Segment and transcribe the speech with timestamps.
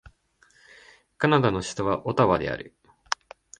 [1.19, 2.73] カナダの首都はオタワである